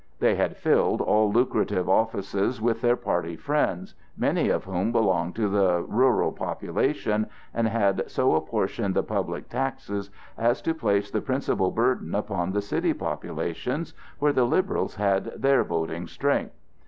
They 0.17 0.33
had 0.33 0.57
filled 0.57 0.99
all 0.99 1.31
lucrative 1.31 1.87
offices 1.87 2.59
with 2.59 2.81
their 2.81 2.95
party 2.95 3.35
friends, 3.35 3.93
many 4.17 4.49
of 4.49 4.63
whom 4.63 4.91
belonged 4.91 5.35
to 5.35 5.47
the 5.47 5.83
rural 5.87 6.31
population, 6.31 7.27
and 7.53 7.67
had 7.67 8.09
so 8.09 8.33
apportioned 8.33 8.95
the 8.95 9.03
public 9.03 9.47
taxes 9.47 10.09
as 10.39 10.59
to 10.63 10.73
place 10.73 11.11
the 11.11 11.21
principal 11.21 11.69
burden 11.69 12.15
upon 12.15 12.51
the 12.51 12.63
city 12.63 12.93
populations, 12.93 13.93
where 14.17 14.33
the 14.33 14.45
Liberals 14.47 14.95
had 14.95 15.33
their 15.39 15.63
voting 15.63 16.07
strength. 16.07 16.55